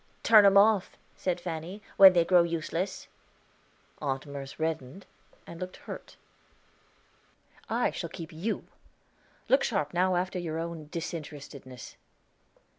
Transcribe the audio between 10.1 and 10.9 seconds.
after your own